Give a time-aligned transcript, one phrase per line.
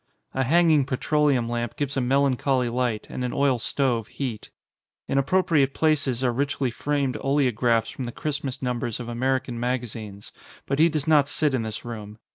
[0.33, 4.49] A hanging petroleum lamp gives a melancholy light, and an oil stove heat.
[5.07, 10.31] In appropriate places are richly framed oleographs from the Christmas numbers of American magazines.
[10.65, 12.17] But he does not sit in this room.